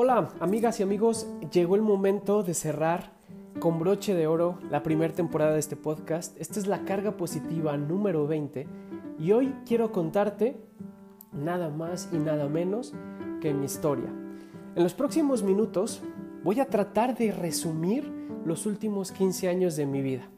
[0.00, 3.14] Hola, amigas y amigos, llegó el momento de cerrar
[3.58, 6.40] con broche de oro la primera temporada de este podcast.
[6.40, 8.68] Esta es la carga positiva número 20
[9.18, 10.56] y hoy quiero contarte
[11.32, 12.94] nada más y nada menos
[13.40, 14.08] que mi historia.
[14.76, 16.00] En los próximos minutos
[16.44, 18.08] voy a tratar de resumir
[18.44, 20.30] los últimos 15 años de mi vida.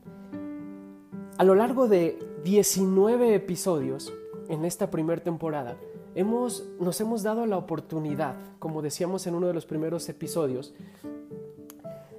[1.36, 4.10] A lo largo de 19 episodios
[4.48, 5.76] en esta primera temporada,
[6.14, 10.74] hemos, nos hemos dado la oportunidad, como decíamos en uno de los primeros episodios,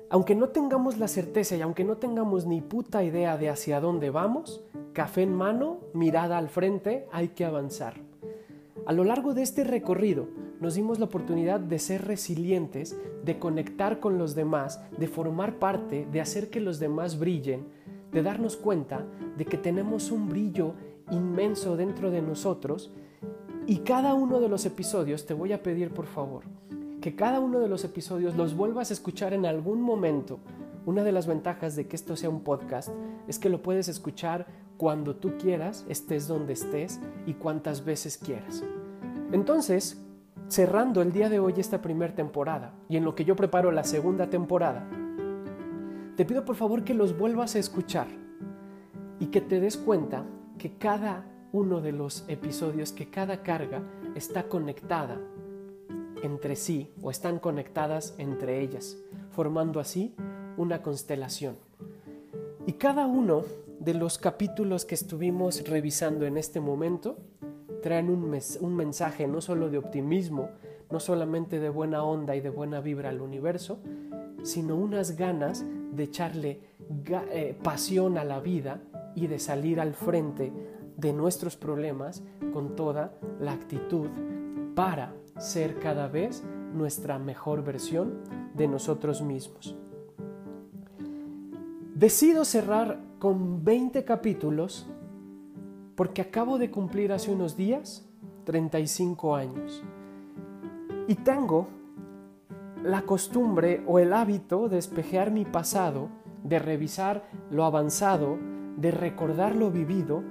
[0.09, 4.09] aunque no tengamos la certeza y aunque no tengamos ni puta idea de hacia dónde
[4.09, 7.95] vamos, café en mano, mirada al frente, hay que avanzar.
[8.85, 10.27] A lo largo de este recorrido
[10.59, 16.05] nos dimos la oportunidad de ser resilientes, de conectar con los demás, de formar parte,
[16.11, 17.67] de hacer que los demás brillen,
[18.11, 19.05] de darnos cuenta
[19.37, 20.73] de que tenemos un brillo
[21.09, 22.91] inmenso dentro de nosotros
[23.67, 26.43] y cada uno de los episodios, te voy a pedir por favor,
[26.99, 30.39] que cada uno de los episodios los vuelvas a escuchar en algún momento.
[30.85, 32.89] Una de las ventajas de que esto sea un podcast
[33.27, 38.63] es que lo puedes escuchar cuando tú quieras, estés donde estés y cuantas veces quieras.
[39.31, 40.01] Entonces,
[40.47, 43.83] cerrando el día de hoy esta primera temporada y en lo que yo preparo la
[43.83, 44.87] segunda temporada,
[46.17, 48.07] te pido por favor que los vuelvas a escuchar
[49.19, 50.25] y que te des cuenta
[50.57, 53.83] que cada uno de los episodios que cada carga
[54.15, 55.19] está conectada
[56.23, 58.97] entre sí o están conectadas entre ellas,
[59.31, 60.15] formando así
[60.57, 61.57] una constelación.
[62.65, 63.43] Y cada uno
[63.79, 67.17] de los capítulos que estuvimos revisando en este momento
[67.81, 70.49] traen un, un, mensaje no solo de optimismo,
[70.91, 73.79] no solamente de buena onda y de buena vibra al universo,
[74.43, 76.59] sino unas ganas de echarle
[77.31, 78.81] eh, pasión a la vida
[79.15, 80.51] y de salir al frente
[81.01, 82.23] de nuestros problemas
[82.53, 84.07] con toda la actitud
[84.75, 88.19] para ser cada vez nuestra mejor versión
[88.53, 89.75] de nosotros mismos.
[91.95, 94.87] Decido cerrar con 20 capítulos
[95.95, 98.07] porque acabo de cumplir hace unos días
[98.45, 99.83] 35 años
[101.07, 101.67] y tengo
[102.83, 106.09] la costumbre o el hábito de espejear mi pasado,
[106.43, 108.37] de revisar lo avanzado,
[108.77, 110.23] de recordar lo vivido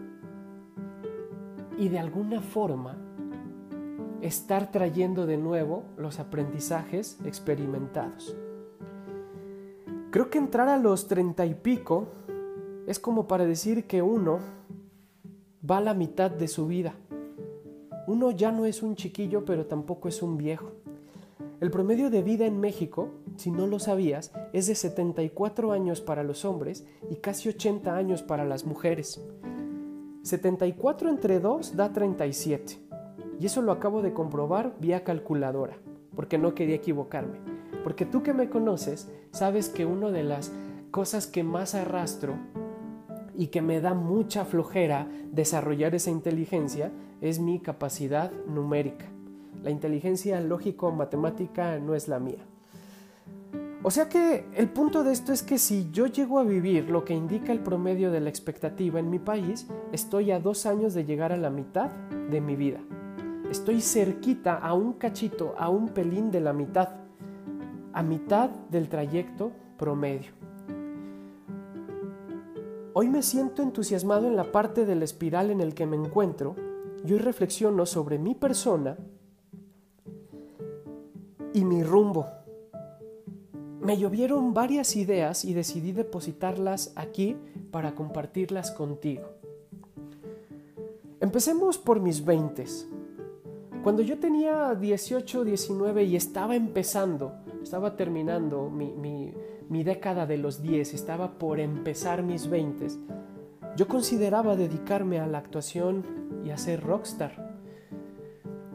[1.80, 2.98] y de alguna forma
[4.20, 8.36] estar trayendo de nuevo los aprendizajes experimentados.
[10.10, 12.08] Creo que entrar a los treinta y pico
[12.86, 14.40] es como para decir que uno
[15.68, 16.92] va a la mitad de su vida.
[18.06, 20.72] Uno ya no es un chiquillo, pero tampoco es un viejo.
[21.60, 26.24] El promedio de vida en México, si no lo sabías, es de 74 años para
[26.24, 29.22] los hombres y casi 80 años para las mujeres.
[30.22, 32.78] 74 entre 2 da 37.
[33.38, 35.78] Y eso lo acabo de comprobar vía calculadora,
[36.14, 37.38] porque no quería equivocarme.
[37.82, 40.52] Porque tú que me conoces, sabes que una de las
[40.90, 42.34] cosas que más arrastro
[43.34, 46.92] y que me da mucha flojera desarrollar esa inteligencia
[47.22, 49.06] es mi capacidad numérica.
[49.62, 52.49] La inteligencia lógico-matemática no es la mía.
[53.82, 57.02] O sea que el punto de esto es que si yo llego a vivir lo
[57.02, 61.06] que indica el promedio de la expectativa en mi país, estoy a dos años de
[61.06, 61.90] llegar a la mitad
[62.30, 62.80] de mi vida.
[63.50, 66.90] Estoy cerquita a un cachito, a un pelín de la mitad,
[67.94, 70.32] a mitad del trayecto promedio.
[72.92, 76.54] Hoy me siento entusiasmado en la parte de la espiral en el que me encuentro
[77.02, 78.98] y hoy reflexiono sobre mi persona
[81.54, 82.26] y mi rumbo
[83.80, 87.36] me llovieron varias ideas y decidí depositarlas aquí
[87.70, 89.28] para compartirlas contigo.
[91.20, 92.64] Empecemos por mis 20.
[93.82, 97.32] Cuando yo tenía 18, 19 y estaba empezando,
[97.62, 98.92] estaba terminando mi,
[99.68, 102.88] mi década de los 10, estaba por empezar mis 20,
[103.76, 106.04] yo consideraba dedicarme a la actuación
[106.44, 107.49] y a ser rockstar.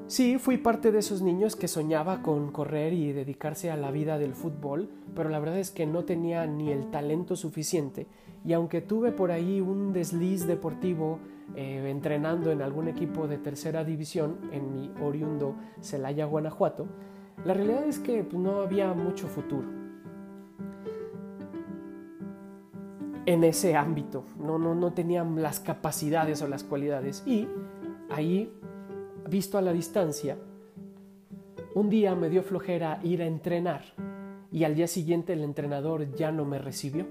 [0.07, 4.19] Sí, fui parte de esos niños que soñaba con correr y dedicarse a la vida
[4.19, 8.05] del fútbol, pero la verdad es que no tenía ni el talento suficiente
[8.45, 11.17] y aunque tuve por ahí un desliz deportivo
[11.55, 16.85] eh, entrenando en algún equipo de tercera división en mi oriundo Celaya, Guanajuato,
[17.43, 19.67] la realidad es que pues, no había mucho futuro.
[23.25, 27.47] En ese ámbito, no, no, no tenían las capacidades o las cualidades y
[28.11, 28.51] ahí
[29.29, 30.37] visto a la distancia,
[31.73, 33.83] un día me dio flojera ir a entrenar
[34.51, 37.05] y al día siguiente el entrenador ya no me recibió.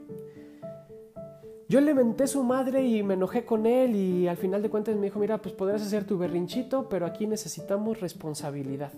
[1.69, 4.97] Yo le menté su madre y me enojé con él y al final de cuentas
[4.97, 8.93] me dijo, mira, pues podrás hacer tu berrinchito, pero aquí necesitamos responsabilidad.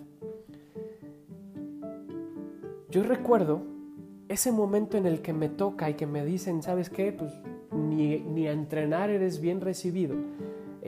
[2.97, 3.61] yo recuerdo
[4.31, 7.13] ese momento en el que me toca y que me dicen, ¿sabes qué?
[7.13, 7.31] Pues
[7.71, 10.17] ni, ni a entrenar eres bien recibido.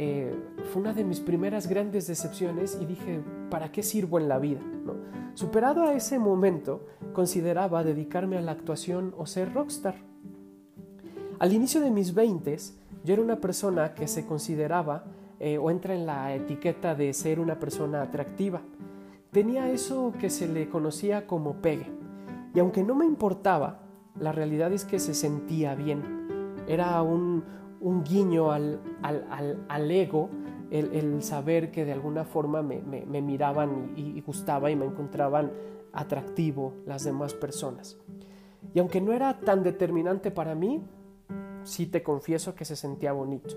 [0.00, 0.32] Eh,
[0.70, 4.60] fue una de mis primeras grandes decepciones y dije, ¿para qué sirvo en la vida?
[5.34, 9.96] Superado a ese momento, consideraba dedicarme a la actuación o ser rockstar.
[11.40, 12.56] Al inicio de mis 20
[13.02, 15.04] yo era una persona que se consideraba
[15.40, 18.62] eh, o entra en la etiqueta de ser una persona atractiva.
[19.32, 21.90] Tenía eso que se le conocía como pegue.
[22.54, 23.80] Y aunque no me importaba,
[24.20, 26.54] la realidad es que se sentía bien.
[26.68, 27.42] Era un,
[27.80, 28.80] guiño al,
[29.90, 30.28] ego
[30.70, 32.82] el, saber que de alguna forma me,
[33.22, 35.52] miraban y, y, gustaba y me encontraban
[35.92, 37.98] atractivo las demás personas.
[38.74, 40.82] Y aunque no era tan determinante para mí,
[41.64, 43.54] sí te confieso que se sentía bonito.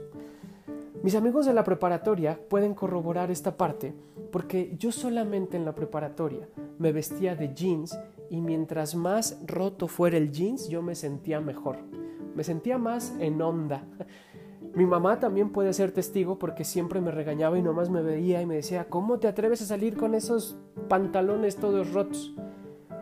[1.03, 3.93] Mis amigos de la preparatoria pueden corroborar esta parte
[4.31, 6.47] porque yo solamente en la preparatoria
[6.79, 7.97] me vestía de jeans
[8.29, 11.79] y mientras más roto fuera el jeans yo me sentía mejor.
[12.35, 13.83] Me sentía más en onda.
[14.73, 18.45] Mi mamá también puede ser testigo porque siempre me regañaba y nomás me veía y
[18.45, 20.57] me decía, ¿cómo te atreves a salir con esos
[20.87, 22.33] pantalones todos rotos?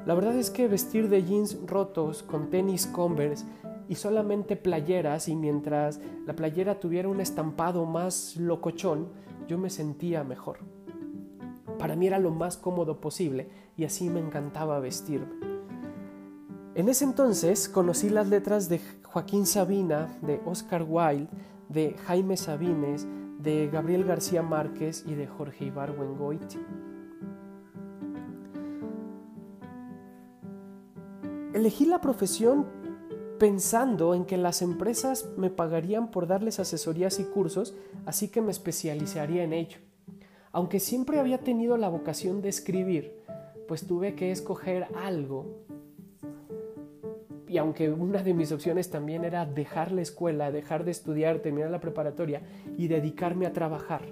[0.05, 3.45] La verdad es que vestir de jeans rotos con tenis Converse
[3.87, 9.09] y solamente playeras y mientras la playera tuviera un estampado más locochón,
[9.47, 10.59] yo me sentía mejor.
[11.77, 15.58] Para mí era lo más cómodo posible y así me encantaba vestirme.
[16.75, 21.27] En ese entonces conocí las letras de Joaquín Sabina, de Oscar Wilde,
[21.67, 23.07] de Jaime Sabines,
[23.39, 26.59] de Gabriel García Márquez y de Jorge Ibargüengoiti.
[31.53, 32.67] Elegí la profesión
[33.39, 37.75] pensando en que las empresas me pagarían por darles asesorías y cursos,
[38.05, 39.79] así que me especializaría en ello.
[40.51, 43.23] Aunque siempre había tenido la vocación de escribir,
[43.67, 45.65] pues tuve que escoger algo.
[47.49, 51.71] Y aunque una de mis opciones también era dejar la escuela, dejar de estudiar, terminar
[51.71, 52.43] la preparatoria
[52.77, 54.03] y dedicarme a trabajar,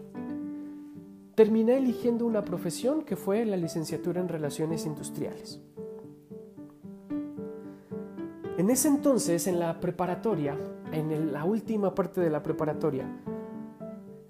[1.35, 5.61] terminé eligiendo una profesión que fue la licenciatura en Relaciones Industriales.
[8.57, 10.57] En ese entonces, en la preparatoria,
[10.91, 13.05] en la última parte de la preparatoria,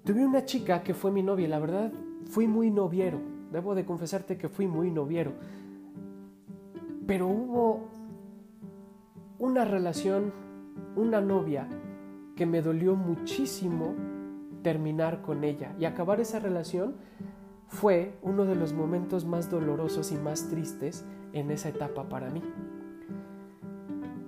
[0.04, 1.48] tuve una chica que fue mi novia.
[1.48, 1.90] La verdad,
[2.26, 3.18] fui muy noviero.
[3.50, 5.32] Debo de confesarte que fui muy noviero.
[7.06, 7.97] Pero hubo
[9.58, 10.32] una relación,
[10.94, 11.66] una novia,
[12.36, 13.92] que me dolió muchísimo
[14.62, 15.74] terminar con ella.
[15.80, 16.94] Y acabar esa relación
[17.66, 22.40] fue uno de los momentos más dolorosos y más tristes en esa etapa para mí.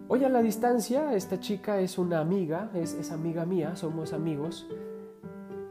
[0.09, 4.67] Hoy a la distancia, esta chica es una amiga, es, amiga mía, somos amigos,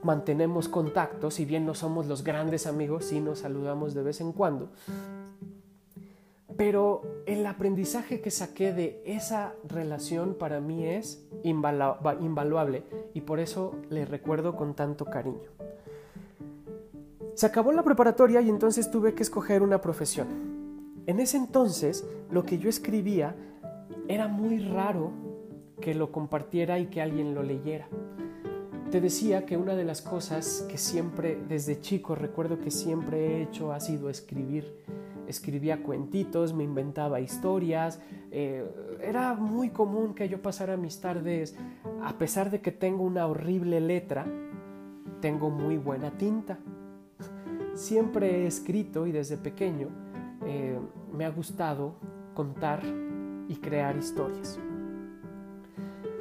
[0.04, 4.32] mantenemos contacto, si bien no somos los grandes amigos, sí nos saludamos de vez en
[4.32, 4.70] cuando.
[6.60, 12.84] Pero el aprendizaje que saqué de esa relación para mí es invaluable
[13.14, 15.52] y por eso le recuerdo con tanto cariño.
[17.34, 20.28] Se acabó la preparatoria y entonces tuve que escoger una profesión.
[21.08, 23.38] En ese entonces lo que yo escribía
[24.10, 25.14] era muy raro
[25.80, 27.88] que lo compartiera y que alguien lo leyera.
[28.92, 33.44] Te decía que una de las cosas que siempre, desde chico, recuerdo que siempre he
[33.44, 34.76] hecho ha sido escribir.
[35.30, 38.02] Escribía cuentitos, me inventaba historias.
[38.32, 38.68] Eh,
[39.00, 41.56] era muy común que yo pasara mis tardes,
[42.04, 44.26] a pesar de que tengo una horrible letra,
[45.22, 46.58] tengo muy buena tinta.
[47.76, 49.90] Siempre he escrito y desde pequeño
[50.48, 50.80] eh,
[51.14, 51.94] me ha gustado
[52.34, 52.82] contar
[53.48, 54.60] y crear historias.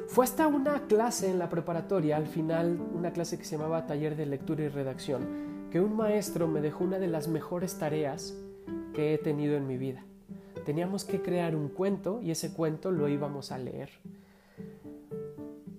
[0.07, 4.15] Fue hasta una clase en la preparatoria, al final una clase que se llamaba Taller
[4.15, 8.35] de Lectura y Redacción, que un maestro me dejó una de las mejores tareas
[9.13, 10.03] he tenido en mi vida.
[10.65, 13.89] Teníamos que crear un cuento y ese cuento lo íbamos a leer.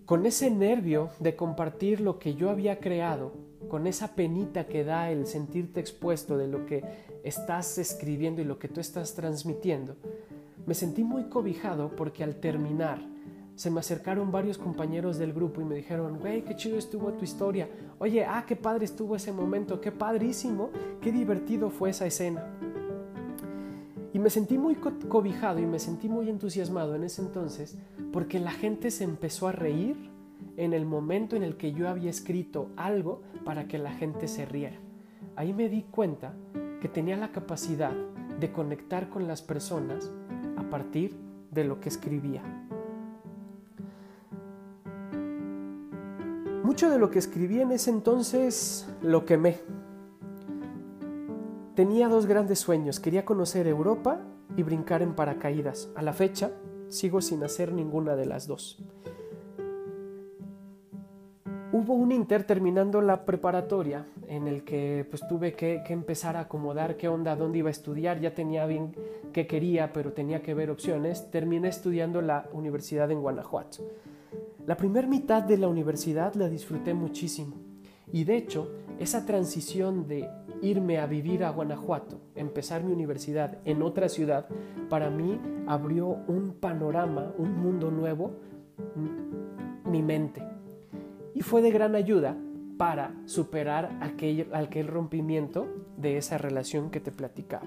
[0.07, 3.33] Con ese nervio de compartir lo que yo había creado,
[3.69, 6.83] con esa penita que da el sentirte expuesto de lo que
[7.23, 9.97] estás escribiendo y lo que tú estás transmitiendo,
[10.67, 13.01] me sentí muy cobijado porque al terminar
[13.55, 17.25] se me acercaron varios compañeros del grupo y me dijeron, güey, qué chido estuvo tu
[17.25, 17.69] historia.
[17.99, 20.71] Oye, ah, qué padre estuvo ese momento, qué padrísimo,
[21.03, 22.43] qué divertido fue esa escena.
[24.21, 27.79] Y me sentí muy cobijado y me sentí muy entusiasmado en ese entonces
[28.13, 29.97] porque la gente se empezó a reír
[30.59, 34.45] en el momento en el que yo había escrito algo para que la gente se
[34.45, 34.77] riera.
[35.37, 36.35] Ahí me di cuenta
[36.83, 37.95] que tenía la capacidad
[38.39, 40.11] de conectar con las personas
[40.59, 41.17] a partir
[41.51, 42.43] de lo que escribía.
[46.63, 49.80] Mucho de lo que escribí en ese entonces lo quemé.
[51.81, 53.01] Tenía dos grandes sueños.
[53.01, 54.21] Quería conocer Europa
[54.55, 55.89] y brincar en paracaídas.
[55.97, 56.51] A la fecha,
[56.89, 58.85] sigo sin hacer ninguna de las dos.
[61.73, 66.41] Hubo un inter terminando la preparatoria en el que pues tuve que, que, empezar a
[66.41, 68.95] acomodar qué onda, dónde iba a estudiar, ya tenía bien
[69.33, 71.31] qué quería, pero tenía que ver opciones.
[71.31, 73.79] Terminé estudiando la universidad en Guanajuato.
[74.67, 77.57] La primera mitad de la universidad la disfruté muchísimo
[78.13, 80.29] y de hecho esa transición de
[80.63, 84.47] irme a vivir a Guanajuato, empezar mi universidad en otra ciudad,
[84.89, 88.33] para mí abrió un panorama, un mundo nuevo,
[89.85, 90.43] mi mente.
[91.35, 92.37] Y fue de gran ayuda
[92.77, 97.67] para superar aquel, aquel rompimiento de esa relación que te platicaba.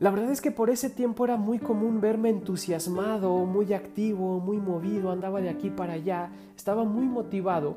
[0.00, 4.58] La verdad es que por ese tiempo era muy común verme entusiasmado, muy activo, muy
[4.58, 7.74] movido, andaba de aquí para allá, estaba muy motivado.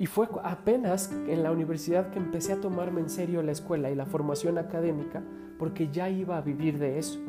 [0.00, 3.94] Y fue apenas en la universidad que empecé a tomarme en serio la escuela y
[3.94, 5.22] la formación académica,
[5.58, 7.20] porque ya iba a vivir de eso.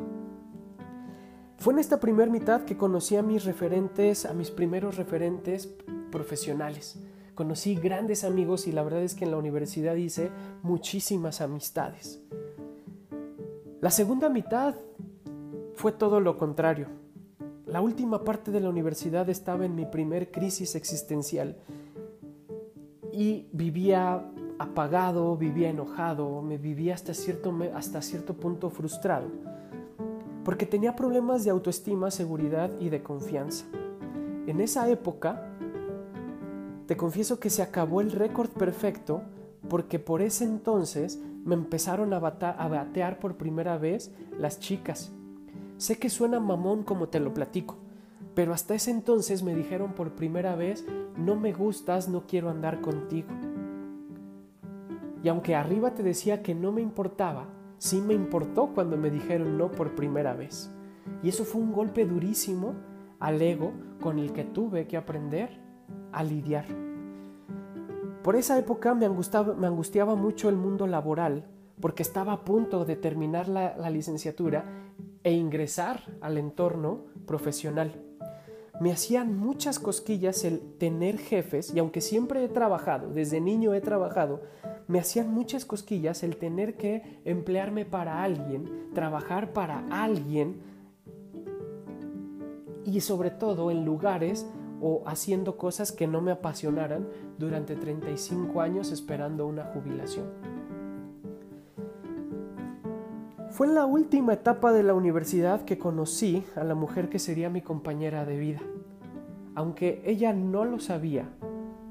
[1.58, 5.66] Fue en esta primera mitad que conocí a mis referentes, a mis primeros referentes
[6.10, 6.98] profesionales.
[7.34, 10.30] Conocí grandes amigos y la verdad es que en la universidad hice
[10.62, 12.22] muchísimas amistades.
[13.82, 14.76] La segunda mitad
[15.74, 16.86] fue todo lo contrario.
[17.66, 21.58] La última parte de la universidad estaba en mi primer crisis existencial
[23.12, 24.24] y vivía
[24.58, 29.28] apagado, vivía enojado, me vivía hasta cierto, hasta cierto punto frustrado,
[30.44, 33.66] porque tenía problemas de autoestima, seguridad y de confianza.
[34.46, 35.48] En esa época,
[36.86, 39.22] te confieso que se acabó el récord perfecto
[39.68, 45.12] porque por ese entonces me empezaron a, batear por primera vez las chicas.
[45.76, 47.76] Sé que suena mamón como te lo platico,
[48.34, 50.86] pero hasta ese entonces me dijeron por primera vez,
[51.16, 53.28] no me gustas, no quiero andar contigo.
[55.22, 57.46] Y aunque arriba te decía que no me importaba,
[57.78, 60.70] sí me importó cuando me dijeron no por primera vez.
[61.22, 62.74] Y eso fue un golpe durísimo
[63.20, 65.60] al ego con el que tuve que aprender
[66.12, 66.64] a lidiar.
[68.22, 71.44] Por esa época me angustiaba, mucho el mundo laboral
[71.80, 74.64] porque estaba a punto de terminar la, la licenciatura
[75.24, 78.11] e ingresar al entorno profesional.
[78.80, 83.80] Me hacían muchas cosquillas el tener jefes y aunque siempre he trabajado, desde niño he
[83.80, 84.42] trabajado,
[84.88, 90.60] me hacían muchas cosquillas el tener que emplearme para alguien, trabajar para alguien
[92.84, 94.46] y sobre todo en lugares
[94.80, 100.51] o haciendo cosas que no me apasionaran durante 35 años esperando una jubilación.
[103.52, 107.50] Fue en la última etapa de la universidad que conocí a la mujer que sería
[107.50, 108.60] mi compañera de vida.
[109.54, 111.28] Aunque ella no lo sabía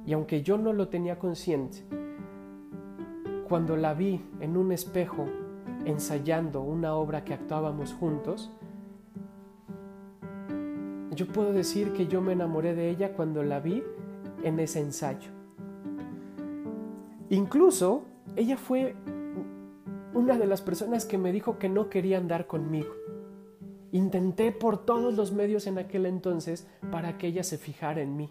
[0.03, 1.85] y aunque yo no lo tenía consciente,
[3.47, 5.27] cuando la vi en un espejo
[5.85, 8.51] ensayando una obra que actuábamos juntos,
[11.11, 13.83] yo puedo decir que yo me enamoré de ella cuando la vi
[14.41, 15.29] en ese ensayo.
[17.29, 18.01] Incluso
[18.35, 18.95] ella fue
[20.21, 22.93] una de las personas que me dijo que no quería andar conmigo.
[23.91, 28.29] Intenté por todos los medios en aquel entonces para que ella se fijara en mí.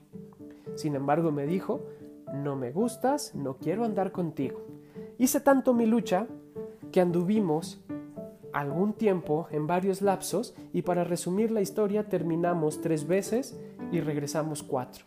[0.77, 1.85] Sin embargo, me dijo,
[2.33, 4.65] no me gustas, no quiero andar contigo.
[5.19, 6.29] Hice tanto mi lucha
[6.93, 7.85] que anduvimos
[8.53, 13.59] algún tiempo en varios lapsos y para resumir la historia terminamos tres veces
[13.91, 15.07] y regresamos cuatro.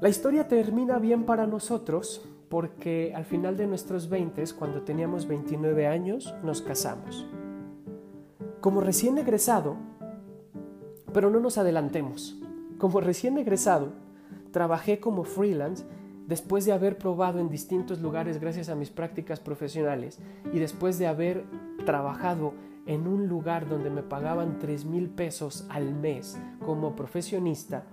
[0.00, 5.86] La historia termina bien para nosotros porque al final de nuestros 20, cuando teníamos 29
[5.86, 7.26] años, nos casamos.
[8.60, 9.76] Como recién egresado,
[11.12, 12.40] pero no nos adelantemos,
[12.78, 13.92] como recién egresado,
[14.50, 15.84] trabajé como freelance
[16.26, 20.18] después de haber probado en distintos lugares gracias a mis prácticas profesionales
[20.52, 21.44] y después de haber
[21.84, 22.52] trabajado
[22.86, 27.84] en un lugar donde me pagaban 3 mil pesos al mes como profesionista,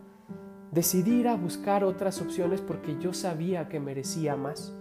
[0.73, 4.73] decidí ir a buscar otras opciones porque yo sabía que merecía más.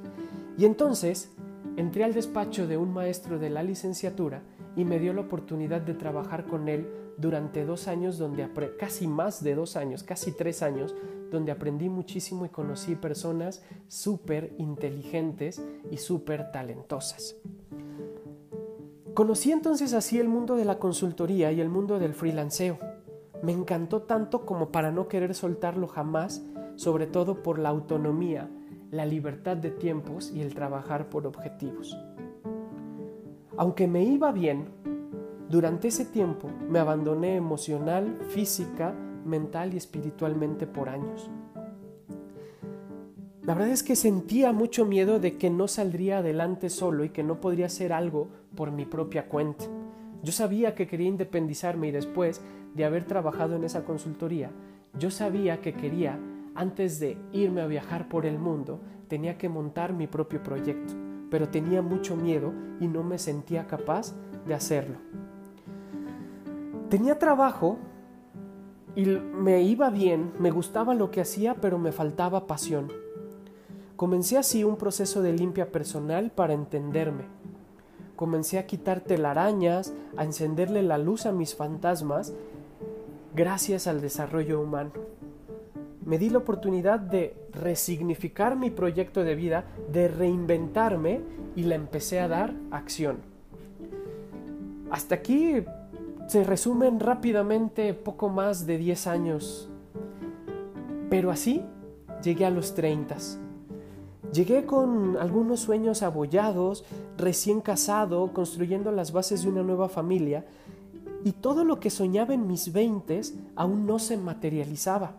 [0.56, 1.30] Y entonces
[1.76, 4.42] entré al despacho de un maestro de la licenciatura
[4.75, 9.44] y me dio la oportunidad de trabajar con él durante dos años, donde casi más
[9.44, 10.94] de dos años, casi tres años,
[11.30, 17.37] donde aprendí muchísimo y conocí personas súper inteligentes y súper talentosas.
[19.14, 22.78] Conocí entonces así el mundo de la consultoría y el mundo del freelanceo.
[23.42, 26.44] Me encantó tanto como para no querer soltarlo jamás,
[26.76, 28.49] sobre todo por la autonomía,
[28.90, 31.99] la libertad de tiempos y el trabajar por objetivos.
[33.56, 34.66] Aunque me iba bien,
[35.49, 38.94] durante ese tiempo me abandoné emocional, física,
[39.25, 41.30] mental y espiritualmente por años.
[43.42, 47.25] La verdad es que sentía mucho miedo de que no saldría adelante solo y que
[47.25, 49.64] no podría hacer algo por mi propia cuenta.
[50.22, 52.40] Yo sabía que quería independizarme y después
[52.75, 54.50] de haber trabajado en esa consultoría,
[54.99, 56.19] yo sabía que quería,
[56.55, 60.95] antes de irme a viajar por el mundo, tenía que montar mi propio proyecto,
[61.31, 64.14] pero tenía mucho miedo y no me sentía capaz
[64.47, 64.97] de hacerlo.
[66.88, 67.79] Tenía trabajo
[68.95, 72.93] y me iba bien, me gustaba lo que hacía, pero me faltaba pasión.
[73.97, 77.25] Comencé así un proceso de limpia personal para entenderme.
[78.17, 82.35] Comencé a quitar telarañas, a encenderle la luz a mis fantasmas
[83.35, 84.93] gracias al desarrollo humano.
[86.05, 91.21] Me di la oportunidad de resignificar mi proyecto de vida, de reinventarme
[91.55, 93.19] y la empecé a dar acción.
[94.91, 95.65] Hasta aquí
[96.27, 99.69] se resumen rápidamente poco más de 10 años.
[101.09, 101.62] Pero así
[102.23, 103.17] llegué a los 30.
[104.33, 106.85] Llegué con algunos sueños abollados,
[107.19, 110.47] recién casado, construyendo las bases de una nueva familia,
[111.25, 113.21] y todo lo que soñaba en mis 20
[113.57, 115.17] aún no se materializaba.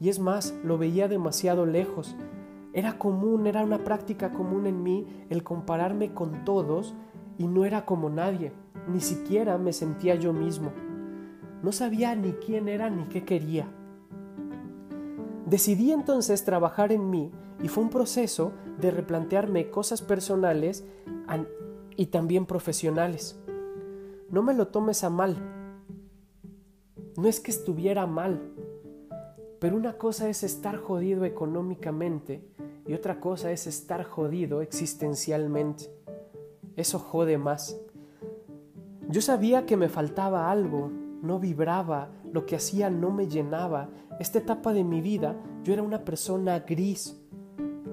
[0.00, 2.16] Y es más, lo veía demasiado lejos.
[2.72, 6.94] Era común, era una práctica común en mí el compararme con todos
[7.38, 8.52] y no era como nadie
[8.88, 10.72] ni siquiera me sentía yo mismo.
[11.62, 13.66] No sabía ni quién era ni qué quería.
[15.46, 17.30] Decidí entonces trabajar en mí
[17.62, 20.84] y fue un proceso de replantearme cosas personales
[21.96, 23.38] y también profesionales.
[24.30, 25.36] No me lo tomes a mal.
[27.16, 28.52] No es que estuviera mal,
[29.58, 32.46] pero una cosa es estar jodido económicamente
[32.86, 35.90] y otra cosa es estar jodido existencialmente.
[36.76, 37.80] Eso jode más.
[39.08, 40.90] Yo sabía que me faltaba algo,
[41.22, 43.88] no vibraba, lo que hacía no me llenaba.
[44.20, 47.18] Esta etapa de mi vida yo era una persona gris.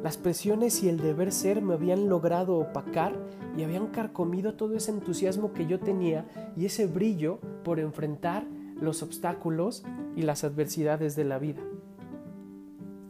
[0.06, 3.16] Las presiones y el deber ser me habían logrado opacar
[3.58, 8.46] y habían carcomido todo ese entusiasmo que yo tenía y ese brillo por enfrentar
[8.80, 9.84] los obstáculos
[10.16, 11.64] y las adversidades de la vida.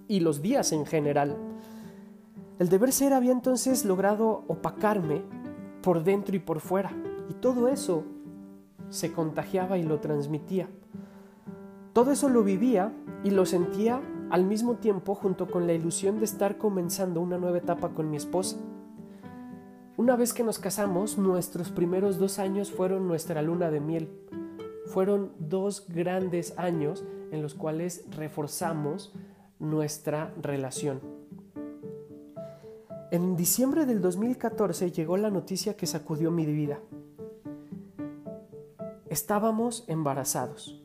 [0.08, 1.36] Y los días en general.
[2.60, 5.22] El deber ser había entonces logrado opacarme
[5.82, 6.94] por dentro y por fuera.
[7.30, 8.06] Y todo eso
[8.88, 10.70] se contagiaba y lo transmitía.
[11.92, 12.94] Todo eso lo vivía
[13.26, 17.58] y lo sentía al mismo tiempo junto con la ilusión de estar comenzando una nueva
[17.58, 18.58] etapa con mi esposa.
[19.98, 24.10] Una vez que nos casamos, nuestros primeros dos años fueron nuestra luna de miel.
[24.88, 29.14] Fueron dos grandes años en los cuales reforzamos
[29.60, 31.02] nuestra relación.
[33.12, 36.80] En diciembre del 2014 llegó la noticia que sacudió mi vida
[39.16, 40.85] estábamos embarazados.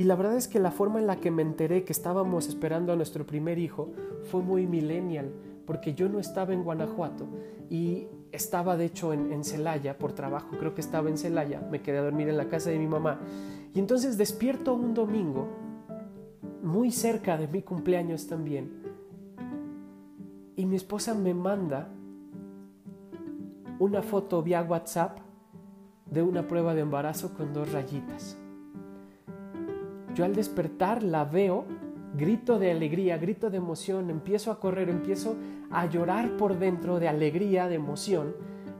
[0.00, 2.90] Y la verdad es que la forma en la que me enteré que estábamos esperando
[2.90, 3.92] a nuestro primer hijo
[4.30, 5.30] fue muy millennial,
[5.66, 7.26] porque yo no estaba en Guanajuato
[7.68, 11.98] y estaba de hecho en, Celaya por trabajo, creo que estaba en Celaya, me quedé
[11.98, 13.20] a dormir en la casa de mi mamá.
[13.74, 15.48] Y entonces despierto un domingo,
[16.62, 18.70] muy cerca de mi cumpleaños también,
[20.56, 21.90] y mi esposa me manda
[23.78, 25.18] una foto vía WhatsApp
[26.06, 28.39] de una prueba de embarazo con dos rayitas.
[30.14, 31.64] Yo al despertar la veo,
[32.16, 35.36] grito de alegría, grito de emoción, empiezo a correr, empiezo
[35.70, 38.34] a llorar por dentro de alegría, de emoción,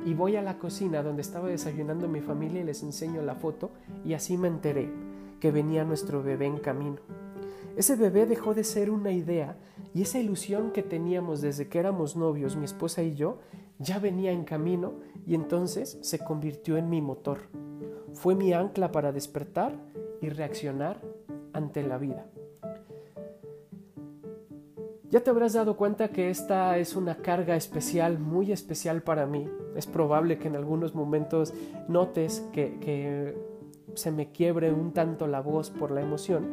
[0.04, 3.70] y voy a la cocina donde estaba desayunando mi familia y les enseño la foto
[4.04, 4.90] y así me enteré
[5.40, 6.98] que venía nuestro bebé en camino.
[7.76, 9.56] Ese bebé dejó de ser una idea
[9.94, 13.38] y esa ilusión que teníamos desde que éramos novios, mi esposa y yo,
[13.78, 14.94] ya venía en camino
[15.26, 17.38] y entonces se convirtió en mi motor.
[18.12, 19.78] Fue mi ancla para despertar
[20.20, 21.00] y reaccionar
[21.52, 22.26] ante la vida.
[25.10, 29.48] Ya te habrás dado cuenta que esta es una carga especial, muy especial para mí.
[29.74, 31.52] Es probable que en algunos momentos
[31.88, 33.36] notes que, que
[33.94, 36.46] se me quiebre un tanto la voz por la emoción.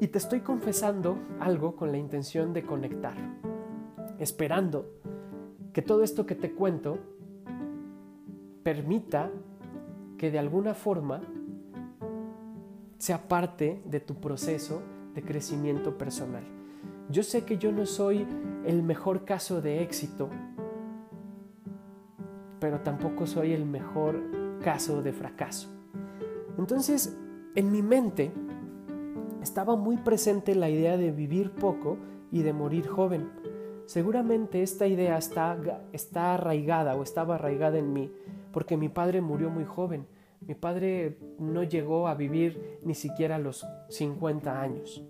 [0.00, 3.14] Y te estoy confesando algo con la intención de conectar,
[4.18, 4.86] esperando
[5.72, 6.98] que todo esto que te cuento
[8.62, 9.30] permita
[10.18, 11.22] que de alguna forma
[13.00, 14.82] sea parte de tu proceso
[15.14, 16.44] de crecimiento personal.
[17.08, 18.26] Yo sé que yo no soy
[18.66, 20.28] el mejor caso de éxito,
[22.60, 24.20] pero tampoco soy el mejor
[24.62, 25.70] caso de fracaso.
[26.58, 27.16] Entonces,
[27.54, 28.32] en mi mente
[29.42, 31.96] estaba muy presente la idea de vivir poco
[32.30, 33.30] y de morir joven.
[33.86, 35.58] Seguramente esta idea está,
[35.94, 38.12] está arraigada o estaba arraigada en mí
[38.52, 40.06] porque mi padre murió muy joven.
[40.50, 45.00] Mi padre no llegó a vivir ni siquiera los 50 años.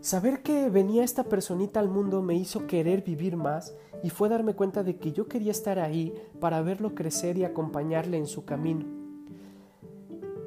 [0.00, 3.74] Saber que venía esta personita al mundo me hizo querer vivir más
[4.04, 8.16] y fue darme cuenta de que yo quería estar ahí para verlo crecer y acompañarle
[8.16, 8.86] en su camino.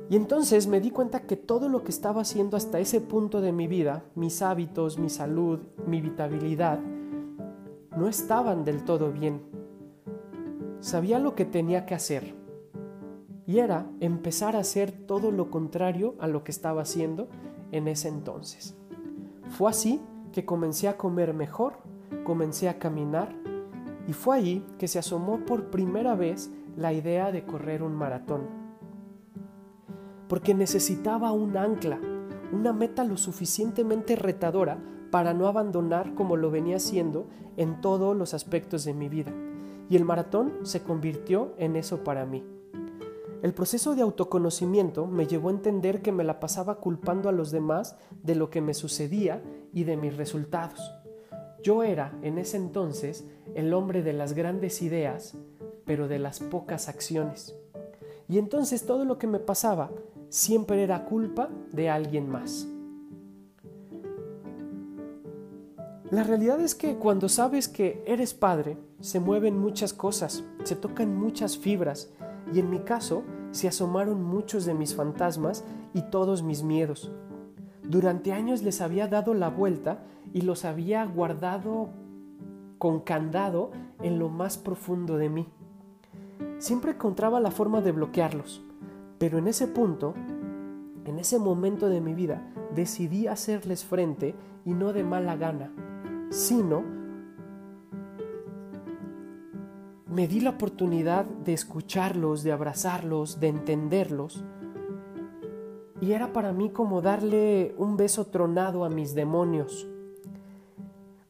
[0.10, 3.52] Y entonces me di cuenta que todo lo que estaba haciendo hasta ese punto de
[3.52, 6.80] mi vida, mis hábitos, mi salud, mi vitabilidad,
[7.98, 9.42] no estaban del todo bien.
[10.80, 12.40] Sabía lo que tenía que hacer
[13.52, 17.28] y era empezar a hacer todo lo contrario a lo que estaba haciendo
[17.74, 18.78] en ese entonces.
[19.50, 20.00] Fue así
[20.32, 21.74] que comencé a comer mejor,
[22.24, 23.36] comencé a caminar
[24.08, 28.44] y fue ahí que se asomó por primera vez la idea de correr un maratón.
[30.30, 32.00] Porque necesitaba un ancla,
[32.54, 38.34] una meta lo suficientemente retadora para no abandonar como lo venía haciendo en todos los
[38.34, 39.34] aspectos de mi vida.
[39.90, 42.46] Y el maratón se convirtió en eso para mí.
[43.42, 47.50] El proceso de autoconocimiento me llevó a entender que me la pasaba culpando a los
[47.50, 49.42] demás de lo que me sucedía
[49.74, 50.80] y de mis resultados.
[51.64, 53.26] Yo era, en ese entonces,
[53.56, 55.36] el hombre de las grandes ideas,
[55.86, 57.56] pero de las pocas acciones.
[58.28, 59.90] Y entonces todo lo que me pasaba
[60.30, 62.68] siempre era culpa de alguien más.
[66.12, 71.18] La realidad es que cuando sabes que eres padre, se mueven muchas cosas, se tocan
[71.18, 72.12] muchas fibras
[72.54, 77.12] y en mi caso se asomaron muchos de mis fantasmas y todos mis miedos.
[77.84, 81.90] Durante años les había dado la vuelta y los había guardado
[82.78, 85.48] con candado en lo más profundo de mí.
[86.58, 88.62] Siempre encontraba la forma de bloquearlos,
[89.18, 90.14] pero en ese punto,
[91.06, 92.42] en ese momento de mi vida,
[92.74, 94.36] decidí hacerles frente
[94.66, 95.72] y no de mala gana,
[96.30, 96.84] sino
[100.12, 104.44] me di la oportunidad de escucharlos, de abrazarlos, de entenderlos.
[106.02, 109.88] Y era para mí como darle un beso tronado a mis demonios.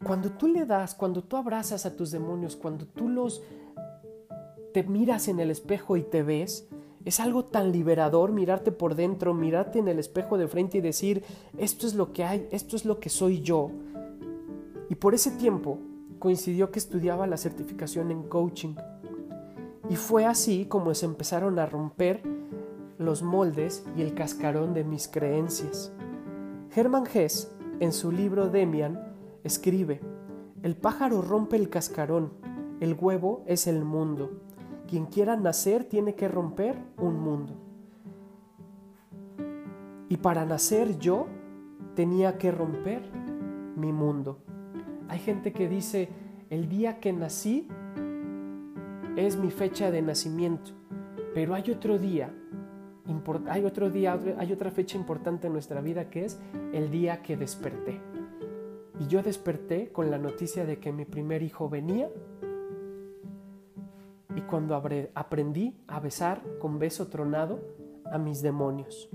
[0.03, 3.43] Cuando tú le das, cuando tú abrazas a tus demonios, cuando tú los
[4.73, 6.67] te miras en el espejo y te ves,
[7.05, 11.23] es algo tan liberador mirarte por dentro, mirarte en el espejo de frente y decir,
[11.57, 13.69] esto es lo que hay, esto es lo que soy yo.
[14.89, 15.77] Y por ese tiempo
[16.21, 18.75] coincidió que estudiaba la certificación en coaching.
[19.89, 22.21] Y fue así como se empezaron a romper
[22.99, 25.91] los moldes y el cascarón de mis creencias.
[26.75, 29.03] Hermann Hess, en su libro Demian,
[29.43, 29.99] escribe,
[30.61, 32.31] El pájaro rompe el cascarón,
[32.79, 34.43] el huevo es el mundo.
[34.87, 37.55] Quien quiera nacer tiene que romper un mundo.
[40.07, 41.25] Y para nacer yo
[41.95, 43.09] tenía que romper
[43.75, 44.37] mi mundo.
[45.11, 46.07] Hay gente que dice,
[46.49, 47.67] el día que nací
[49.17, 50.71] es mi fecha de nacimiento,
[51.33, 52.33] pero hay otro día,
[53.49, 56.39] hay otro día, hay otra fecha importante en nuestra vida que es
[56.71, 57.99] el día que desperté.
[59.01, 62.09] Y yo desperté con la noticia de que mi primer hijo venía
[64.33, 64.81] y cuando
[65.13, 67.59] aprendí a besar con beso tronado
[68.09, 69.09] a mis demonios,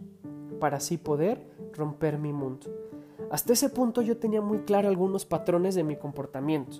[0.61, 1.41] para así poder
[1.73, 2.86] romper mi mundo.
[3.31, 6.79] Hasta ese punto yo tenía muy claro algunos patrones de mi comportamiento.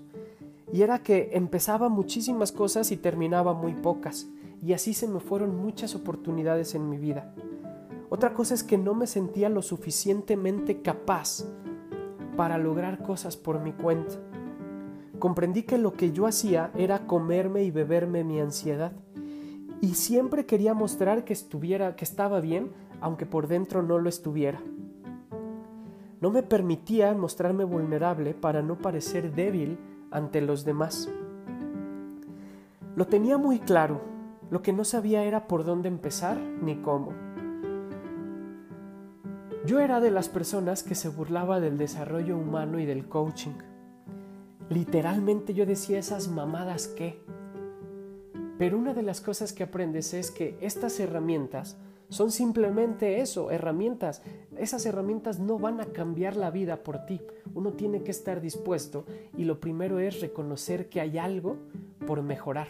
[0.73, 4.29] Y era que empezaba muchísimas cosas y terminaba muy pocas.
[4.63, 7.35] Y así se me fueron muchas oportunidades en mi vida.
[8.09, 11.45] Otra cosa es que no me sentía lo suficientemente capaz
[12.37, 14.15] para lograr cosas por mi cuenta.
[15.19, 18.93] Comprendí que lo que yo hacía era comerme y beberme mi ansiedad.
[19.81, 24.61] Y siempre quería mostrar que estuviera, que estaba bien, aunque por dentro no lo estuviera.
[26.21, 29.79] No me permitía mostrarme vulnerable para no parecer débil
[30.11, 31.11] ante los demás.
[32.95, 34.01] Lo tenía muy claro,
[34.51, 37.13] lo que no sabía era por dónde empezar ni cómo.
[39.67, 43.59] Yo era de las personas que se burlaba del desarrollo humano y del coaching.
[44.71, 47.21] Literalmente yo decía esas mamadas que.
[48.59, 51.77] Pero una de las cosas que aprendes es que estas herramientas
[52.09, 54.23] son simplemente eso, herramientas.
[54.57, 57.21] Esas herramientas no van a cambiar la vida por ti.
[57.55, 59.05] Uno tiene que estar dispuesto
[59.37, 61.57] y lo primero es reconocer que hay algo
[62.07, 62.69] por mejorar.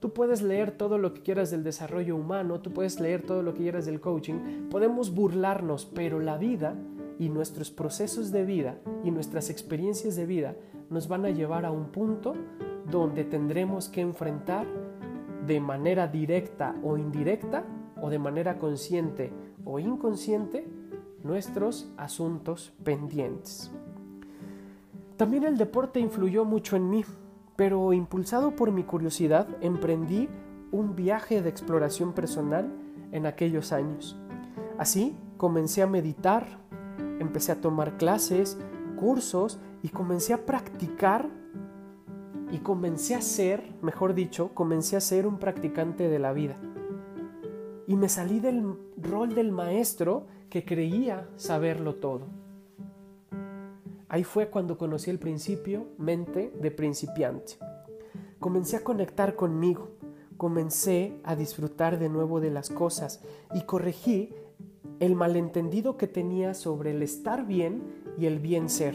[0.00, 3.54] Tú puedes leer todo lo que quieras del desarrollo humano, tú puedes leer todo lo
[3.54, 6.76] que quieras del coaching, podemos burlarnos, pero la vida
[7.18, 10.54] y nuestros procesos de vida y nuestras experiencias de vida
[10.90, 12.34] nos van a llevar a un punto
[12.90, 14.66] donde tendremos que enfrentar
[15.46, 17.64] de manera directa o indirecta
[18.00, 19.32] o de manera consciente
[19.64, 20.66] o inconsciente
[21.22, 23.70] nuestros asuntos pendientes.
[25.16, 27.04] También el deporte influyó mucho en mí,
[27.56, 30.28] pero impulsado por mi curiosidad emprendí
[30.72, 32.70] un viaje de exploración personal
[33.12, 34.16] en aquellos años.
[34.78, 36.46] Así comencé a meditar,
[37.18, 38.58] empecé a tomar clases,
[38.96, 41.28] cursos y comencé a practicar
[42.50, 46.56] y comencé a ser, mejor dicho, comencé a ser un practicante de la vida.
[47.86, 52.26] Y me salí del rol del maestro que creía saberlo todo.
[54.08, 57.54] Ahí fue cuando conocí el principio mente de principiante.
[58.38, 59.90] Comencé a conectar conmigo,
[60.36, 63.22] comencé a disfrutar de nuevo de las cosas
[63.54, 64.32] y corregí
[65.00, 67.82] el malentendido que tenía sobre el estar bien
[68.18, 68.94] y el bien ser.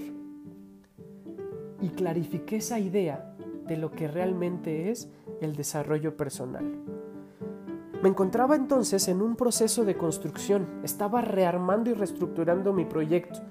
[1.82, 3.36] Y clarifiqué esa idea
[3.68, 5.10] de lo que realmente es
[5.42, 6.91] el desarrollo personal.
[8.02, 13.42] Me encontraba entonces en un proceso de construcción, estaba rearmando y reestructurando mi proyecto,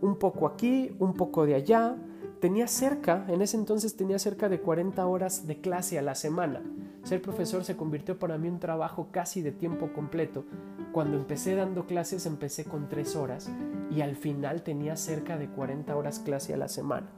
[0.00, 1.96] un poco aquí, un poco de allá,
[2.40, 6.62] tenía cerca, en ese entonces tenía cerca de 40 horas de clase a la semana.
[7.02, 10.44] Ser profesor se convirtió para mí un trabajo casi de tiempo completo.
[10.92, 13.50] Cuando empecé dando clases empecé con 3 horas
[13.90, 17.08] y al final tenía cerca de 40 horas clase a la semana.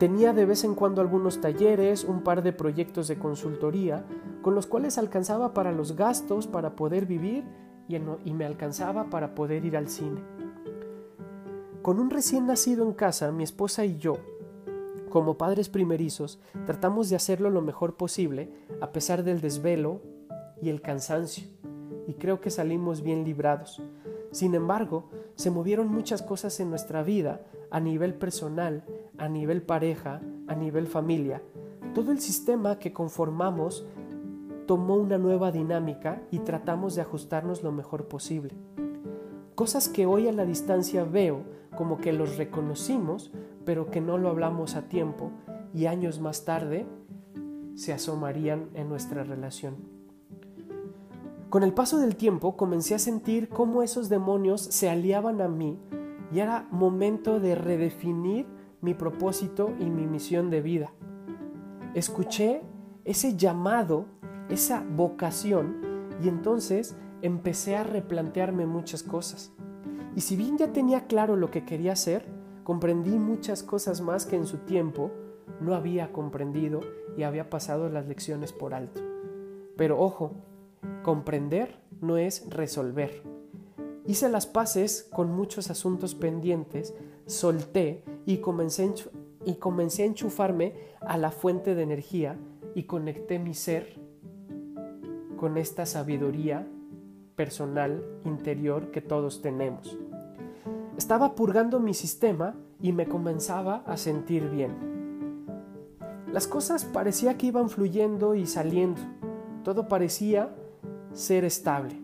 [0.00, 4.02] Tenía de vez en cuando algunos talleres, un par de proyectos de consultoría,
[4.40, 7.44] con los cuales alcanzaba para los gastos, para poder vivir
[7.86, 10.22] y, me alcanzaba para poder ir al cine.
[11.82, 14.16] Con un recién nacido en casa, mi esposa y yo,
[15.10, 18.48] como padres primerizos, tratamos de hacerlo lo mejor posible
[18.80, 20.00] a pesar del desvelo
[20.62, 21.44] y el cansancio,
[22.06, 23.82] y creo que salimos bien librados.
[24.30, 28.82] Sin embargo, se movieron muchas cosas en nuestra vida, a nivel personal,
[29.20, 31.42] a nivel pareja, a nivel familia.
[31.94, 33.86] Todo el sistema que conformamos
[34.66, 38.54] tomó una nueva dinámica y tratamos de ajustarnos lo mejor posible.
[39.54, 41.42] Cosas que hoy a la distancia veo
[41.76, 43.30] como que los reconocimos,
[43.66, 45.30] pero que no lo hablamos a tiempo
[45.74, 46.86] y años más tarde
[47.74, 49.76] se asomarían en nuestra relación.
[51.50, 55.78] Con el paso del tiempo comencé a sentir cómo esos demonios se aliaban a mí
[56.32, 58.46] y era momento de redefinir
[58.80, 60.92] mi propósito y mi misión de vida.
[61.94, 62.62] Escuché
[63.04, 64.06] ese llamado,
[64.48, 65.76] esa vocación
[66.22, 69.52] y entonces empecé a replantearme muchas cosas.
[70.16, 72.26] Y si bien ya tenía claro lo que quería hacer,
[72.64, 75.10] comprendí muchas cosas más que en su tiempo
[75.60, 76.80] no había comprendido
[77.16, 79.00] y había pasado las lecciones por alto.
[79.76, 80.32] Pero ojo,
[81.02, 83.22] comprender no es resolver.
[84.06, 86.94] Hice las paces con muchos asuntos pendientes,
[87.26, 88.88] solté y comencé,
[89.44, 92.38] y comencé a enchufarme a la fuente de energía
[92.76, 94.00] y conecté mi ser
[95.36, 96.64] con esta sabiduría
[97.34, 99.98] personal interior que todos tenemos.
[100.96, 104.76] Estaba purgando mi sistema y me comenzaba a sentir bien.
[106.32, 109.00] Las cosas parecía que iban fluyendo y saliendo.
[109.64, 110.54] Todo parecía
[111.12, 112.00] ser estable.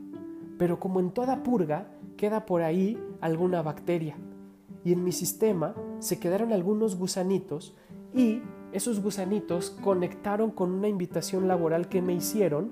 [0.59, 1.87] Pero como en toda purga,
[2.17, 4.17] queda por ahí alguna bacteria.
[4.83, 7.75] Y en mi sistema se quedaron algunos gusanitos
[8.15, 12.71] y esos gusanitos conectaron con una invitación laboral que me hicieron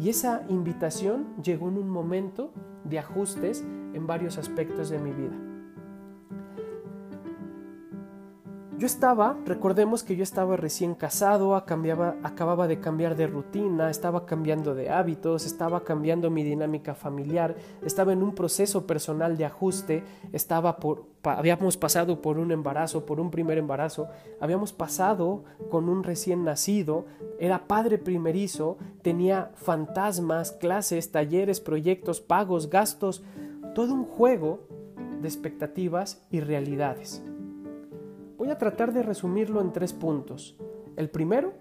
[0.00, 2.52] y esa invitación llegó en un momento
[2.84, 5.47] de ajustes en varios aspectos de mi vida.
[8.78, 14.76] Yo estaba, recordemos que yo estaba recién casado, acababa de cambiar de rutina, estaba cambiando
[14.76, 20.76] de hábitos, estaba cambiando mi dinámica familiar, estaba en un proceso personal de ajuste, estaba
[20.76, 24.06] por, habíamos pasado por un embarazo, por un primer embarazo,
[24.40, 27.06] habíamos pasado con un recién nacido,
[27.40, 33.24] era padre primerizo, tenía fantasmas, clases, talleres, proyectos, pagos, gastos,
[33.74, 34.68] todo un juego
[35.20, 37.27] de expectativas y realidades.
[38.48, 40.56] Voy a tratar de resumirlo en tres puntos.
[40.96, 41.52] El primero,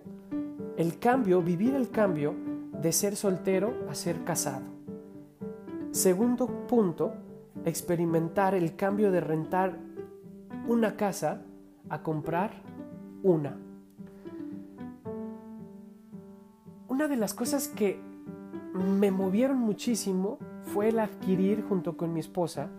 [0.78, 2.34] el cambio, vivir el cambio
[2.82, 4.63] de ser soltero a ser casado.
[5.91, 7.12] Segundo punto,
[7.65, 9.78] experimentar el cambio de rentar
[10.65, 11.41] una casa
[11.89, 12.52] a comprar
[13.21, 13.58] una.
[16.88, 18.00] Una de las cosas que
[18.73, 22.69] me movieron muchísimo fue el adquirir junto con mi esposa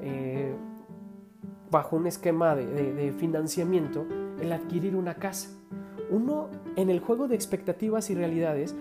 [0.00, 0.56] eh,
[1.70, 4.06] bajo un esquema de, financiamiento
[4.40, 5.50] el adquirir una casa.
[6.10, 8.74] Uno, en el juego de expectativas y realidades,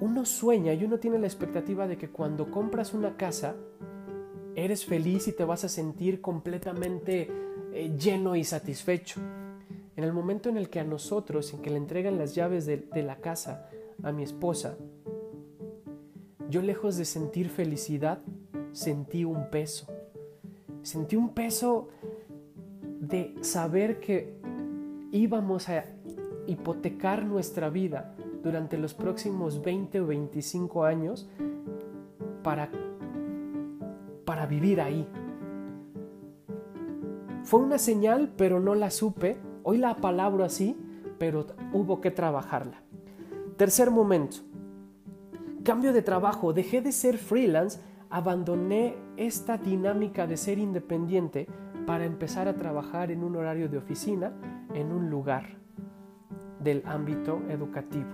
[0.00, 3.54] uno sueña y uno tiene la expectativa de que cuando compras una casa,
[4.54, 7.30] eres feliz y te vas a sentir completamente
[7.72, 9.20] eh, lleno y satisfecho.
[9.96, 13.02] En el momento en el que a nosotros, en que le entregan las llaves de
[13.02, 13.68] la casa
[14.02, 14.76] a mi esposa,
[16.48, 18.20] yo lejos de sentir felicidad,
[18.72, 19.95] sentí un peso
[20.86, 21.88] sentí un peso
[23.00, 24.38] de saber que
[25.10, 25.84] íbamos a
[26.46, 31.28] hipotecar nuestra vida durante los próximos 20 o 25 años
[32.44, 32.70] para,
[34.24, 35.08] para vivir ahí.
[37.42, 39.38] Fue una señal, pero no la supe.
[39.64, 40.76] Hoy la palabro así,
[41.18, 42.80] pero hubo que trabajarla.
[43.56, 44.36] Tercer momento.
[45.64, 46.52] Cambio de trabajo.
[46.52, 51.46] Dejé de ser freelance, abandoné esta dinámica de ser independiente
[51.86, 54.32] para empezar a trabajar en un horario de oficina
[54.74, 55.56] en un lugar
[56.60, 58.08] del ámbito educativo.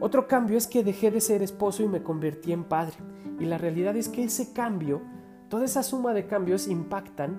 [0.00, 2.96] Otro cambio es que dejé de ser esposo y me convertí en padre.
[3.38, 5.02] Y la realidad es que ese cambio,
[5.48, 7.38] toda esa suma de cambios impactan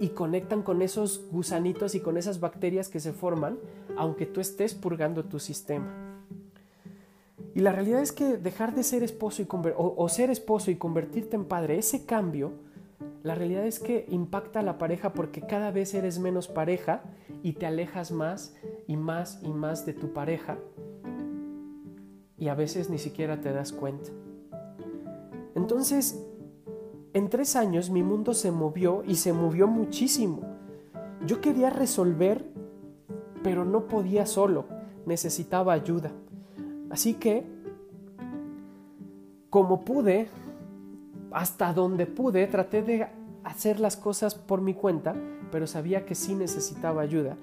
[0.00, 3.58] y conectan con esos gusanitos y con esas bacterias que se forman,
[3.96, 6.07] aunque tú estés purgando tu sistema.
[7.58, 10.76] Y la realidad es que dejar de ser esposo y o, o ser esposo y
[10.76, 12.52] convertirte en padre, ese cambio,
[13.24, 17.02] la realidad es que impacta a la pareja porque cada vez eres menos pareja
[17.42, 18.54] y te alejas más
[18.86, 20.56] y más y más de tu pareja
[22.36, 24.12] y a veces ni siquiera te das cuenta.
[25.56, 26.24] Entonces,
[27.12, 30.42] en tres años mi mundo se movió y se movió muchísimo.
[31.26, 32.44] Yo quería resolver,
[33.42, 34.66] pero no podía solo,
[35.06, 36.12] necesitaba ayuda.
[36.90, 37.46] Así que,
[39.50, 40.28] como pude,
[41.30, 43.06] hasta donde pude, traté de
[43.44, 45.14] hacer las cosas por mi cuenta,
[45.50, 47.36] pero sabía que sí necesitaba ayuda.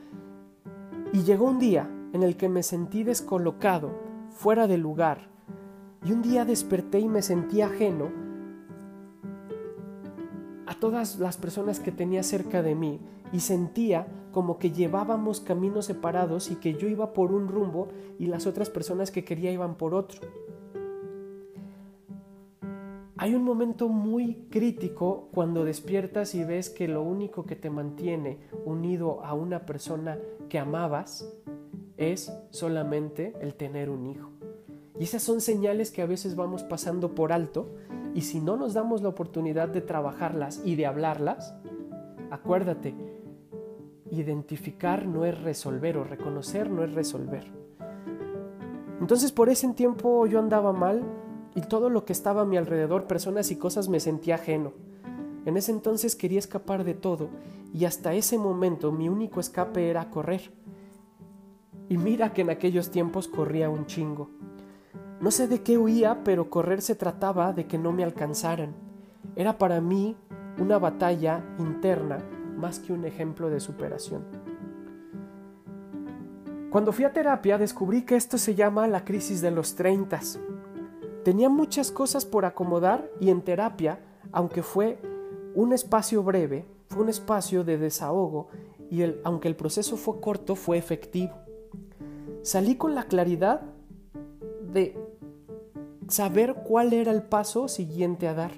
[1.14, 3.92] Y llegó un día en el que me sentí descolocado,
[4.30, 5.28] fuera de lugar,
[6.04, 8.10] y un día desperté y me sentí ajeno
[10.68, 13.00] a todas las personas que tenía cerca de mí
[13.32, 17.88] y sentía como que llevábamos caminos separados y que yo iba por un rumbo
[18.20, 20.22] y las otras personas que quería iban por otro.
[23.18, 28.40] Hay un momento muy crítico cuando despiertas y ves que lo único que te mantiene
[28.66, 31.34] unido a una persona que amabas
[31.98, 34.32] es solamente el tener un hijo.
[35.00, 37.70] Y esas son señales que a veces vamos pasando por alto
[38.14, 41.54] y si no nos damos la oportunidad de trabajarlas y de hablarlas,
[42.32, 42.96] acuérdate,
[44.19, 47.45] identificar no es resolver o reconocer no es resolver.
[48.99, 51.04] Entonces por ese tiempo yo andaba mal
[51.54, 54.73] y todo lo que estaba a mi alrededor, personas y cosas, me sentía ajeno.
[55.45, 57.30] En ese entonces quería escapar de todo
[57.73, 60.51] y hasta ese momento mi único escape era correr.
[61.88, 64.30] Y mira que en aquellos tiempos corría un chingo.
[65.21, 68.73] No sé de qué huía, pero correr se trataba de que no me alcanzaran.
[69.36, 70.15] Era para mí
[70.58, 72.17] una batalla interna
[72.56, 74.24] más que un ejemplo de superación.
[76.70, 80.20] Cuando fui a terapia descubrí que esto se llama la crisis de los 30.
[81.24, 84.00] Tenía muchas cosas por acomodar y en terapia,
[84.32, 85.00] aunque fue
[85.56, 88.50] un espacio breve, fue un espacio de desahogo
[88.89, 91.34] y aunque el proceso fue corto, fue efectivo.
[92.41, 93.62] Salí con la claridad
[94.62, 94.98] de
[96.10, 98.52] saber cuál era el paso siguiente a dar.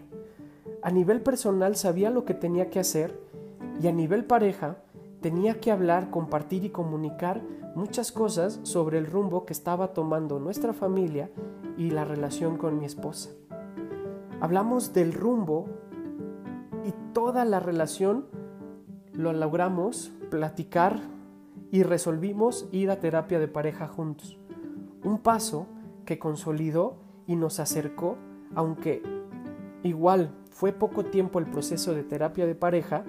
[0.82, 3.27] A nivel personal sabía lo que tenía que hacer
[3.82, 4.78] y a nivel pareja
[5.22, 7.42] tenía que hablar, compartir y comunicar
[7.76, 11.30] muchas cosas sobre el rumbo que estaba tomando nuestra familia
[11.78, 13.30] y la relación con mi esposa.
[14.40, 15.66] Hablamos del rumbo
[16.86, 18.26] y toda la relación
[19.14, 21.00] lo logramos platicar
[21.72, 24.38] y resolvimos ir a terapia de pareja juntos.
[25.04, 25.68] Un paso
[26.06, 28.18] que consolidó y nos acercó,
[28.56, 29.04] aunque
[29.84, 33.04] igual fue poco tiempo el proceso de terapia de pareja,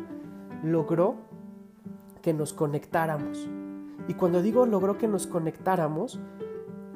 [0.63, 1.17] logró
[2.23, 3.49] que nos conectáramos.
[4.09, 6.19] Y cuando digo logró que nos conectáramos,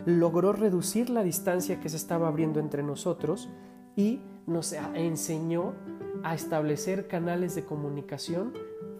[0.07, 3.49] logró reducir la distancia que se estaba abriendo entre nosotros
[3.97, 5.75] y nos enseñó
[6.25, 8.53] a establecer canales de comunicación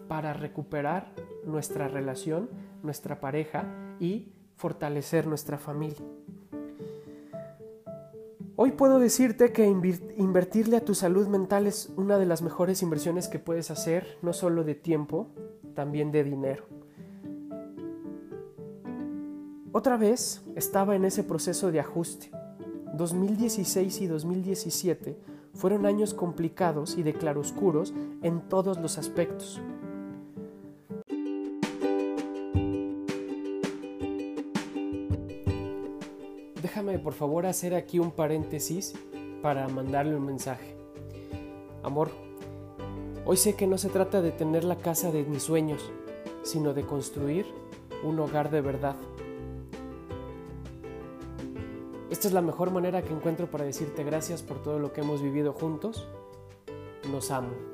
[0.07, 1.11] para recuperar
[1.45, 2.49] nuestra relación,
[2.83, 3.65] nuestra pareja
[3.99, 6.05] y fortalecer nuestra familia.
[8.65, 13.27] Hoy puedo decirte que invertirle a tu salud mental es una de las mejores inversiones
[13.27, 15.27] que puedes hacer, no solo de tiempo,
[15.75, 16.63] también de dinero.
[19.73, 22.31] Otra vez estaba en ese proceso de ajuste.
[22.93, 25.17] 2016 y 2017
[25.53, 29.61] fueron años complicados y de claroscuros en todos los aspectos.
[36.99, 38.93] Por favor hacer aquí un paréntesis
[39.41, 40.75] para mandarle un mensaje.
[41.83, 42.11] Amor,
[43.25, 45.91] hoy sé que no se trata de tener la casa de mis sueños,
[46.43, 47.45] sino de construir
[48.03, 48.95] un hogar de verdad.
[52.09, 55.21] Esta es la mejor manera que encuentro para decirte gracias por todo lo que hemos
[55.21, 56.07] vivido juntos.
[57.11, 57.72] Nos amo.